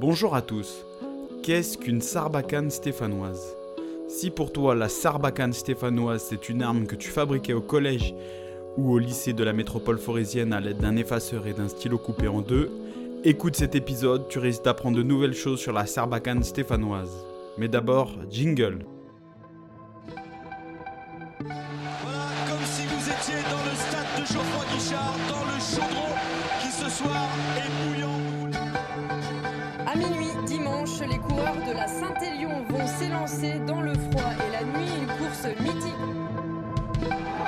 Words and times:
Bonjour 0.00 0.34
à 0.34 0.40
tous. 0.40 0.86
Qu'est-ce 1.42 1.76
qu'une 1.76 2.00
sarbacane 2.00 2.70
stéphanoise? 2.70 3.54
Si 4.08 4.30
pour 4.30 4.50
toi 4.50 4.74
la 4.74 4.88
sarbacane 4.88 5.52
stéphanoise 5.52 6.24
c'est 6.26 6.48
une 6.48 6.62
arme 6.62 6.86
que 6.86 6.96
tu 6.96 7.10
fabriquais 7.10 7.52
au 7.52 7.60
collège 7.60 8.14
ou 8.78 8.92
au 8.92 8.98
lycée 8.98 9.34
de 9.34 9.44
la 9.44 9.52
métropole 9.52 9.98
forésienne 9.98 10.54
à 10.54 10.60
l'aide 10.60 10.78
d'un 10.78 10.96
effaceur 10.96 11.46
et 11.46 11.52
d'un 11.52 11.68
stylo 11.68 11.98
coupé 11.98 12.28
en 12.28 12.40
deux, 12.40 12.70
écoute 13.24 13.56
cet 13.56 13.74
épisode, 13.74 14.26
tu 14.28 14.38
risques 14.38 14.64
d'apprendre 14.64 14.96
de 14.96 15.02
nouvelles 15.02 15.34
choses 15.34 15.60
sur 15.60 15.74
la 15.74 15.84
sarbacane 15.84 16.44
stéphanoise. 16.44 17.26
Mais 17.58 17.68
d'abord, 17.68 18.14
jingle. 18.30 18.86
Comme 21.40 22.64
si 22.64 22.86
vous 22.86 23.06
étiez 23.06 23.42
dans 23.50 23.64
le 23.68 23.76
stade 23.76 24.08
de 24.16 24.24
Geoffroy 24.24 24.64
dans 25.28 25.44
le 25.44 25.60
chaudron 25.60 26.14
qui 26.62 26.70
ce 26.70 26.88
soir 26.88 27.28
est 27.58 27.68
bouillant. 27.84 28.19
Coureurs 31.28 31.56
de 31.66 31.72
la 31.72 31.86
Saint-Élion 31.86 32.64
vont 32.68 32.86
s'élancer 32.86 33.60
dans 33.66 33.80
le 33.80 33.94
froid 33.94 34.30
et 34.46 34.52
la 34.52 34.62
nuit, 34.62 34.90
une 35.00 35.06
course 35.06 35.46
mythique. 35.60 35.94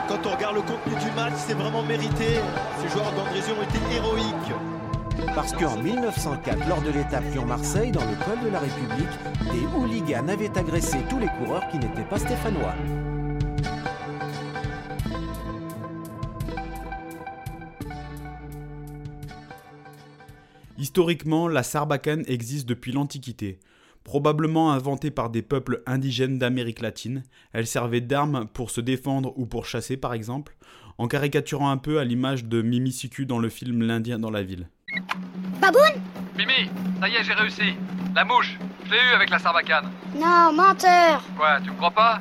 Quand 0.09 0.27
on 0.27 0.31
regarde 0.35 0.57
le 0.57 0.63
contenu 0.63 0.95
du 0.95 1.11
match, 1.17 1.33
c'est 1.37 1.55
vraiment 1.55 1.83
mérité. 1.83 2.41
Ces 2.81 2.89
joueurs 2.89 3.13
d'Andrézieux 3.13 3.55
ont 3.59 3.63
été 3.63 3.97
héroïques. 3.97 5.35
Parce 5.35 5.53
qu'en 5.53 5.77
1904, 5.77 6.69
lors 6.69 6.83
de 6.83 6.91
l'étape 6.91 7.25
Lyon-Marseille, 7.33 7.93
dans 7.93 8.05
le 8.05 8.17
col 8.25 8.41
de 8.45 8.51
la 8.51 8.59
République, 8.59 9.09
des 9.53 9.67
hooligans 9.77 10.29
avaient 10.29 10.59
agressé 10.59 10.99
tous 11.09 11.19
les 11.19 11.29
coureurs 11.29 11.67
qui 11.69 11.79
n'étaient 11.79 12.03
pas 12.03 12.19
stéphanois. 12.19 12.75
Historiquement, 20.79 21.49
la 21.49 21.63
sarbacane 21.63 22.25
existe 22.27 22.69
depuis 22.69 22.93
l'Antiquité. 22.93 23.61
Probablement 24.05 24.73
inventée 24.73 25.11
par 25.11 25.31
des 25.31 25.43
peuples 25.43 25.83
indigènes 25.87 26.39
d'Amérique 26.39 26.81
latine, 26.81 27.23
elle 27.53 27.67
servait 27.67 28.01
d'arme 28.01 28.47
pour 28.53 28.71
se 28.71 28.81
défendre 28.81 29.33
ou 29.37 29.47
pour 29.47 29.65
chasser 29.65 29.97
par 29.97 30.13
exemple, 30.13 30.57
en 30.99 31.07
caricaturant 31.07 31.71
un 31.71 31.77
peu 31.77 31.99
à 31.99 32.05
l'image 32.05 32.45
de 32.45 32.63
Mimi 32.63 32.91
Siku 32.91 33.25
dans 33.25 33.39
le 33.39 33.49
film 33.49 33.83
L'Indien 33.83 34.19
dans 34.19 34.31
la 34.31 34.43
ville. 34.43 34.69
Baboune 35.61 36.03
Mimi, 36.37 36.69
ça 37.01 37.09
y 37.09 37.15
est, 37.15 37.25
j'ai 37.25 37.35
réussi. 37.35 37.75
La 38.15 38.25
mouche, 38.25 38.59
je 38.87 38.91
l'ai 38.91 38.99
eu 38.99 39.15
avec 39.15 39.31
la 39.31 39.39
sarbacane. 39.39 39.91
Non, 40.17 40.53
menteur 40.53 41.23
Quoi, 41.37 41.61
tu 41.63 41.71
me 41.71 41.77
crois 41.77 41.91
pas? 41.91 42.21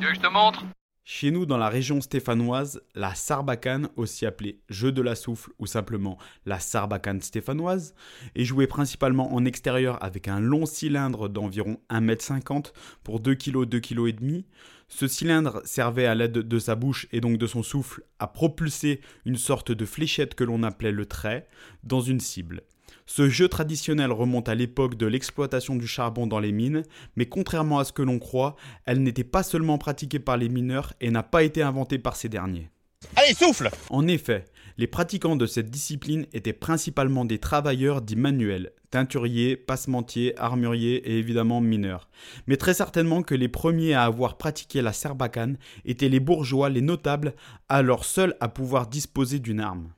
Tu 0.00 0.06
veux 0.06 0.12
que 0.12 0.16
je 0.16 0.20
te 0.20 0.32
montre? 0.32 0.64
Chez 1.12 1.32
nous, 1.32 1.44
dans 1.44 1.58
la 1.58 1.68
région 1.68 2.00
stéphanoise, 2.00 2.82
la 2.94 3.16
sarbacane, 3.16 3.88
aussi 3.96 4.26
appelée 4.26 4.60
jeu 4.68 4.92
de 4.92 5.02
la 5.02 5.16
souffle 5.16 5.50
ou 5.58 5.66
simplement 5.66 6.18
la 6.46 6.60
sarbacane 6.60 7.20
stéphanoise, 7.20 7.96
est 8.36 8.44
jouée 8.44 8.68
principalement 8.68 9.34
en 9.34 9.44
extérieur 9.44 10.00
avec 10.04 10.28
un 10.28 10.38
long 10.38 10.66
cylindre 10.66 11.28
d'environ 11.28 11.78
1m50 11.90 12.72
pour 13.02 13.18
2 13.18 13.34
kg, 13.34 13.64
2 13.64 13.80
kg 13.80 14.06
et 14.06 14.12
demi. 14.12 14.46
Ce 14.86 15.08
cylindre 15.08 15.60
servait 15.64 16.06
à 16.06 16.14
l'aide 16.14 16.32
de 16.32 16.58
sa 16.60 16.76
bouche 16.76 17.08
et 17.10 17.20
donc 17.20 17.38
de 17.38 17.46
son 17.48 17.64
souffle 17.64 18.04
à 18.20 18.28
propulser 18.28 19.00
une 19.24 19.36
sorte 19.36 19.72
de 19.72 19.86
fléchette 19.86 20.36
que 20.36 20.44
l'on 20.44 20.62
appelait 20.62 20.92
le 20.92 21.06
trait 21.06 21.48
dans 21.82 22.00
une 22.00 22.20
cible. 22.20 22.62
Ce 23.06 23.28
jeu 23.28 23.48
traditionnel 23.48 24.12
remonte 24.12 24.48
à 24.48 24.54
l'époque 24.54 24.96
de 24.96 25.06
l'exploitation 25.06 25.76
du 25.76 25.86
charbon 25.86 26.26
dans 26.26 26.40
les 26.40 26.52
mines, 26.52 26.84
mais 27.16 27.26
contrairement 27.26 27.78
à 27.78 27.84
ce 27.84 27.92
que 27.92 28.02
l'on 28.02 28.18
croit, 28.18 28.56
elle 28.86 29.02
n'était 29.02 29.24
pas 29.24 29.42
seulement 29.42 29.78
pratiquée 29.78 30.18
par 30.18 30.36
les 30.36 30.48
mineurs 30.48 30.92
et 31.00 31.10
n'a 31.10 31.22
pas 31.22 31.42
été 31.42 31.62
inventée 31.62 31.98
par 31.98 32.16
ces 32.16 32.28
derniers. 32.28 32.70
Allez, 33.16 33.34
souffle 33.34 33.70
En 33.88 34.06
effet, 34.06 34.44
les 34.76 34.86
pratiquants 34.86 35.36
de 35.36 35.46
cette 35.46 35.70
discipline 35.70 36.26
étaient 36.32 36.52
principalement 36.52 37.24
des 37.24 37.38
travailleurs 37.38 38.02
dits 38.02 38.16
manuels, 38.16 38.72
teinturiers, 38.90 39.56
passementiers, 39.56 40.38
armuriers 40.38 40.96
et 40.96 41.18
évidemment 41.18 41.60
mineurs. 41.60 42.08
Mais 42.46 42.56
très 42.56 42.74
certainement 42.74 43.22
que 43.22 43.34
les 43.34 43.48
premiers 43.48 43.94
à 43.94 44.04
avoir 44.04 44.36
pratiqué 44.36 44.82
la 44.82 44.92
serbacane 44.92 45.58
étaient 45.84 46.08
les 46.08 46.20
bourgeois, 46.20 46.68
les 46.68 46.80
notables, 46.80 47.34
alors 47.68 48.04
seuls 48.04 48.36
à 48.40 48.48
pouvoir 48.48 48.86
disposer 48.86 49.38
d'une 49.38 49.60
arme. 49.60 49.90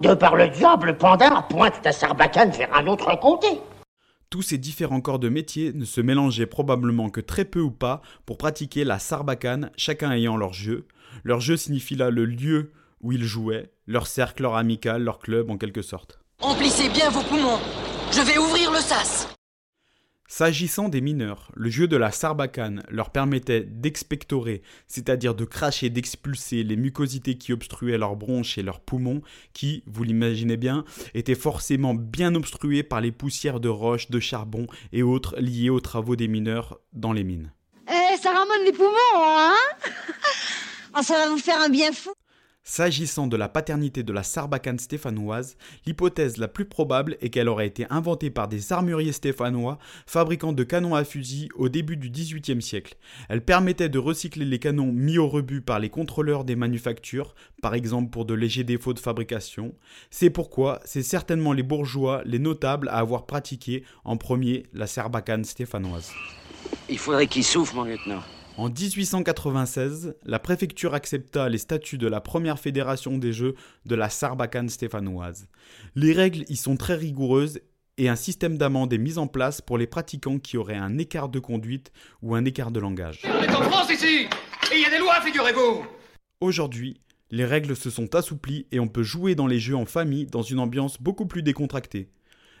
De 0.00 0.14
par 0.14 0.36
le 0.36 0.48
diable, 0.48 0.96
Pandin 0.96 1.42
pointe 1.48 1.80
ta 1.82 1.92
sarbacane 1.92 2.50
vers 2.50 2.74
un 2.74 2.86
autre 2.86 3.18
comté. 3.20 3.60
Tous 4.30 4.42
ces 4.42 4.58
différents 4.58 5.00
corps 5.00 5.18
de 5.18 5.30
métier 5.30 5.72
ne 5.72 5.84
se 5.84 6.00
mélangeaient 6.00 6.46
probablement 6.46 7.08
que 7.08 7.20
très 7.20 7.44
peu 7.44 7.60
ou 7.60 7.70
pas 7.70 8.02
pour 8.26 8.36
pratiquer 8.36 8.84
la 8.84 8.98
sarbacane, 8.98 9.70
chacun 9.76 10.10
ayant 10.10 10.36
leur 10.36 10.52
jeu. 10.52 10.86
Leur 11.24 11.40
jeu 11.40 11.56
signifie 11.56 11.96
là 11.96 12.10
le 12.10 12.26
lieu 12.26 12.72
où 13.00 13.12
ils 13.12 13.24
jouaient, 13.24 13.70
leur 13.86 14.06
cercle, 14.06 14.42
leur 14.42 14.56
amical, 14.56 15.02
leur 15.02 15.18
club 15.18 15.50
en 15.50 15.56
quelque 15.56 15.82
sorte. 15.82 16.18
Emplissez 16.42 16.88
bien 16.90 17.08
vos 17.10 17.22
poumons. 17.22 17.58
Je 18.12 18.20
vais 18.20 18.38
ouvrir 18.38 18.70
le 18.70 18.78
sas. 18.78 19.37
S'agissant 20.30 20.90
des 20.90 21.00
mineurs, 21.00 21.50
le 21.54 21.70
jeu 21.70 21.88
de 21.88 21.96
la 21.96 22.12
sarbacane 22.12 22.82
leur 22.90 23.08
permettait 23.08 23.62
d'expectorer, 23.62 24.60
c'est-à-dire 24.86 25.34
de 25.34 25.46
cracher, 25.46 25.88
d'expulser 25.88 26.64
les 26.64 26.76
mucosités 26.76 27.38
qui 27.38 27.54
obstruaient 27.54 27.96
leurs 27.96 28.14
bronches 28.14 28.58
et 28.58 28.62
leurs 28.62 28.80
poumons, 28.80 29.22
qui, 29.54 29.82
vous 29.86 30.04
l'imaginez 30.04 30.58
bien, 30.58 30.84
étaient 31.14 31.34
forcément 31.34 31.94
bien 31.94 32.34
obstrués 32.34 32.82
par 32.82 33.00
les 33.00 33.10
poussières 33.10 33.58
de 33.58 33.70
roches, 33.70 34.10
de 34.10 34.20
charbon 34.20 34.66
et 34.92 35.02
autres 35.02 35.34
liées 35.40 35.70
aux 35.70 35.80
travaux 35.80 36.14
des 36.14 36.28
mineurs 36.28 36.78
dans 36.92 37.14
les 37.14 37.24
mines. 37.24 37.50
Eh, 37.88 38.16
ça 38.18 38.30
ramène 38.30 38.66
les 38.66 38.72
poumons, 38.72 38.90
hein? 39.16 39.54
Ah, 40.92 41.02
ça 41.02 41.14
va 41.14 41.30
vous 41.30 41.38
faire 41.38 41.62
un 41.62 41.70
bien 41.70 41.90
fou 41.90 42.12
S'agissant 42.64 43.26
de 43.26 43.36
la 43.36 43.48
paternité 43.48 44.02
de 44.02 44.12
la 44.12 44.22
sarbacane 44.22 44.78
stéphanoise, 44.78 45.56
l'hypothèse 45.86 46.36
la 46.36 46.48
plus 46.48 46.66
probable 46.66 47.16
est 47.22 47.30
qu'elle 47.30 47.48
aurait 47.48 47.66
été 47.66 47.86
inventée 47.88 48.28
par 48.28 48.46
des 48.46 48.72
armuriers 48.74 49.12
stéphanois, 49.12 49.78
fabricants 50.06 50.52
de 50.52 50.64
canons 50.64 50.94
à 50.94 51.04
fusil 51.04 51.48
au 51.54 51.70
début 51.70 51.96
du 51.96 52.10
XVIIIe 52.10 52.60
siècle. 52.60 52.96
Elle 53.30 53.42
permettait 53.42 53.88
de 53.88 53.98
recycler 53.98 54.44
les 54.44 54.58
canons 54.58 54.92
mis 54.92 55.16
au 55.16 55.28
rebut 55.28 55.62
par 55.62 55.78
les 55.78 55.88
contrôleurs 55.88 56.44
des 56.44 56.56
manufactures, 56.56 57.34
par 57.62 57.74
exemple 57.74 58.10
pour 58.10 58.26
de 58.26 58.34
légers 58.34 58.64
défauts 58.64 58.92
de 58.94 59.00
fabrication. 59.00 59.74
C'est 60.10 60.30
pourquoi 60.30 60.80
c'est 60.84 61.02
certainement 61.02 61.54
les 61.54 61.62
bourgeois, 61.62 62.22
les 62.26 62.38
notables 62.38 62.90
à 62.90 62.98
avoir 62.98 63.24
pratiqué 63.24 63.82
en 64.04 64.18
premier 64.18 64.66
la 64.74 64.86
sarbacane 64.86 65.44
stéphanoise. 65.44 66.12
Il 66.90 66.98
faudrait 66.98 67.26
qu'il 67.26 67.44
souffle, 67.44 67.76
mon 67.76 67.84
lieutenant. 67.84 68.22
En 68.58 68.70
1896, 68.70 70.16
la 70.26 70.40
préfecture 70.40 70.92
accepta 70.92 71.48
les 71.48 71.58
statuts 71.58 71.96
de 71.96 72.08
la 72.08 72.20
première 72.20 72.58
fédération 72.58 73.16
des 73.16 73.32
Jeux 73.32 73.54
de 73.86 73.94
la 73.94 74.10
Sarbacane 74.10 74.68
stéphanoise. 74.68 75.46
Les 75.94 76.12
règles 76.12 76.44
y 76.48 76.56
sont 76.56 76.76
très 76.76 76.96
rigoureuses 76.96 77.60
et 77.98 78.08
un 78.08 78.16
système 78.16 78.58
d'amende 78.58 78.92
est 78.92 78.98
mis 78.98 79.16
en 79.16 79.28
place 79.28 79.60
pour 79.60 79.78
les 79.78 79.86
pratiquants 79.86 80.40
qui 80.40 80.56
auraient 80.56 80.74
un 80.74 80.98
écart 80.98 81.28
de 81.28 81.38
conduite 81.38 81.92
ou 82.20 82.34
un 82.34 82.44
écart 82.44 82.72
de 82.72 82.80
langage. 82.80 83.22
On 83.26 83.44
est 83.44 83.54
en 83.54 83.62
France 83.62 83.92
ici 83.92 84.26
Et 84.72 84.74
il 84.74 84.82
y 84.82 84.86
a 84.86 84.90
des 84.90 84.98
lois, 84.98 85.20
figurez-vous 85.24 85.86
Aujourd'hui, 86.40 87.00
les 87.30 87.44
règles 87.44 87.76
se 87.76 87.90
sont 87.90 88.12
assouplies 88.16 88.66
et 88.72 88.80
on 88.80 88.88
peut 88.88 89.04
jouer 89.04 89.36
dans 89.36 89.46
les 89.46 89.60
jeux 89.60 89.76
en 89.76 89.86
famille 89.86 90.26
dans 90.26 90.42
une 90.42 90.58
ambiance 90.58 91.00
beaucoup 91.00 91.26
plus 91.26 91.44
décontractée. 91.44 92.08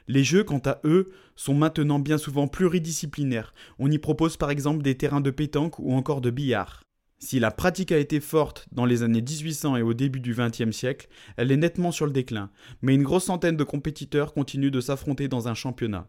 Les 0.08 0.24
jeux, 0.24 0.42
quant 0.42 0.62
à 0.64 0.80
eux, 0.84 1.10
sont 1.36 1.54
maintenant 1.54 1.98
bien 1.98 2.16
souvent 2.16 2.48
pluridisciplinaires. 2.48 3.52
On 3.78 3.90
y 3.90 3.98
propose 3.98 4.38
par 4.38 4.50
exemple 4.50 4.82
des 4.82 4.96
terrains 4.96 5.20
de 5.20 5.30
pétanque 5.30 5.78
ou 5.78 5.92
encore 5.92 6.22
de 6.22 6.30
billard. 6.30 6.82
Si 7.20 7.38
la 7.40 7.50
pratique 7.50 7.92
a 7.92 7.98
été 7.98 8.20
forte 8.20 8.68
dans 8.72 8.86
les 8.86 9.02
années 9.02 9.20
1800 9.20 9.76
et 9.76 9.82
au 9.82 9.92
début 9.92 10.20
du 10.20 10.34
XXe 10.34 10.70
siècle, 10.70 11.08
elle 11.36 11.52
est 11.52 11.56
nettement 11.56 11.92
sur 11.92 12.06
le 12.06 12.12
déclin, 12.12 12.50
mais 12.80 12.94
une 12.94 13.02
grosse 13.02 13.24
centaine 13.24 13.56
de 13.56 13.64
compétiteurs 13.64 14.32
continuent 14.32 14.70
de 14.70 14.80
s'affronter 14.80 15.28
dans 15.28 15.48
un 15.48 15.54
championnat. 15.54 16.08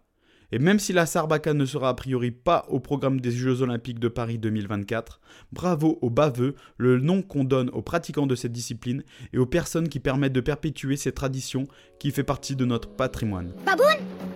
Et 0.52 0.60
même 0.60 0.80
si 0.80 0.94
la 0.94 1.06
Sarbacane 1.06 1.58
ne 1.58 1.66
sera 1.66 1.90
a 1.90 1.94
priori 1.94 2.32
pas 2.32 2.66
au 2.70 2.80
programme 2.80 3.22
des 3.22 3.32
Jeux 3.32 3.62
Olympiques 3.62 4.00
de 4.00 4.08
Paris 4.08 4.40
2024, 4.40 5.20
bravo 5.52 6.00
aux 6.02 6.10
baveux, 6.10 6.56
le 6.78 7.00
nom 7.00 7.22
qu'on 7.22 7.44
donne 7.44 7.70
aux 7.70 7.84
pratiquants 7.84 8.26
de 8.26 8.34
cette 8.34 8.52
discipline 8.52 9.04
et 9.32 9.38
aux 9.38 9.46
personnes 9.46 9.90
qui 9.90 10.00
permettent 10.00 10.34
de 10.34 10.42
perpétuer 10.42 10.98
cette 10.98 11.16
tradition 11.16 11.68
qui 12.00 12.12
fait 12.12 12.24
partie 12.24 12.56
de 12.56 12.66
notre 12.66 12.90
patrimoine. 12.90 13.54
Baboune 13.66 13.86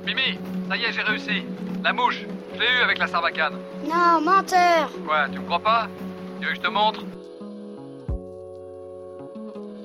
Mimi, 0.05 0.37
ça 0.69 0.77
y 0.77 0.83
est, 0.83 0.93
j'ai 0.93 1.01
réussi. 1.01 1.43
La 1.83 1.93
mouche, 1.93 2.25
je 2.53 2.59
l'ai 2.59 2.65
eu 2.65 2.83
avec 2.83 2.99
la 2.99 3.07
sarbacane. 3.07 3.53
Non, 3.83 4.21
menteur 4.23 4.91
Quoi, 5.07 5.29
tu 5.31 5.39
me 5.39 5.45
crois 5.45 5.59
pas? 5.59 5.89
Tu 6.39 6.45
veux 6.45 6.51
que 6.51 6.57
je 6.57 6.61
te 6.61 6.67
montre 6.67 7.03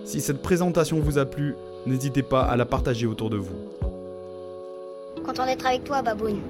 Si 0.04 0.20
cette 0.20 0.42
présentation 0.42 1.00
vous 1.00 1.18
a 1.18 1.24
plu, 1.24 1.54
n'hésitez 1.86 2.22
pas 2.22 2.42
à 2.42 2.56
la 2.56 2.66
partager 2.66 3.06
autour 3.06 3.30
de 3.30 3.36
vous. 3.38 3.77
Content 5.28 5.44
d'être 5.44 5.66
avec 5.66 5.84
toi, 5.84 6.00
Baboune. 6.00 6.40